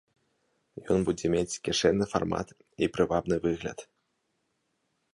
[0.95, 2.47] Ён будзе мець кішэнны фармат
[2.85, 3.89] і прывабны выгляд.